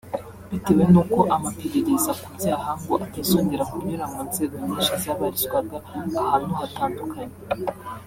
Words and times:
bitewe 0.51 0.83
n’uko 0.91 1.19
amaperereza 1.35 2.11
ku 2.21 2.27
byaha 2.37 2.71
ngo 2.81 2.93
atazongera 3.05 3.63
kunyura 3.71 4.05
mu 4.13 4.19
nzego 4.27 4.55
nyinshi 4.63 4.91
zabarizwaga 5.03 5.77
ahantu 6.19 6.51
hatandukanye 6.61 7.37